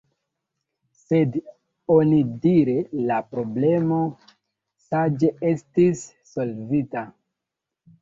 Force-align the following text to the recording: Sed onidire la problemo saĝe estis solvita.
Sed 0.99 1.37
onidire 1.97 2.75
la 3.11 3.21
problemo 3.35 4.01
saĝe 4.89 5.33
estis 5.55 6.07
solvita. 6.35 7.09